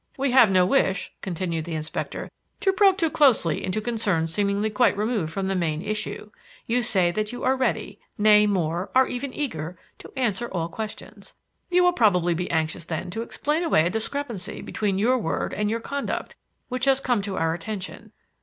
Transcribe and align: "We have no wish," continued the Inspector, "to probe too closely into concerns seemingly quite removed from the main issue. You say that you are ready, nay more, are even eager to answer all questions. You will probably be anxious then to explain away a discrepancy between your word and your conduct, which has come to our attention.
"We 0.17 0.31
have 0.31 0.49
no 0.49 0.65
wish," 0.65 1.13
continued 1.21 1.65
the 1.65 1.75
Inspector, 1.75 2.31
"to 2.61 2.73
probe 2.73 2.97
too 2.97 3.11
closely 3.11 3.63
into 3.63 3.79
concerns 3.81 4.33
seemingly 4.33 4.71
quite 4.71 4.97
removed 4.97 5.31
from 5.31 5.47
the 5.47 5.53
main 5.53 5.83
issue. 5.83 6.31
You 6.65 6.81
say 6.81 7.11
that 7.11 7.31
you 7.31 7.43
are 7.43 7.55
ready, 7.55 7.99
nay 8.17 8.47
more, 8.47 8.89
are 8.95 9.05
even 9.05 9.31
eager 9.31 9.77
to 9.99 10.11
answer 10.17 10.47
all 10.47 10.69
questions. 10.69 11.35
You 11.69 11.83
will 11.83 11.93
probably 11.93 12.33
be 12.33 12.49
anxious 12.49 12.85
then 12.85 13.11
to 13.11 13.21
explain 13.21 13.61
away 13.61 13.85
a 13.85 13.91
discrepancy 13.91 14.63
between 14.63 14.97
your 14.97 15.19
word 15.19 15.53
and 15.53 15.69
your 15.69 15.79
conduct, 15.79 16.35
which 16.67 16.85
has 16.85 16.99
come 16.99 17.21
to 17.21 17.37
our 17.37 17.53
attention. 17.53 18.11